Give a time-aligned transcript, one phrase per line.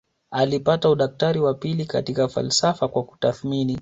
[0.31, 3.69] Alipata udaktari wa pili katika falsafa kwa kutathmini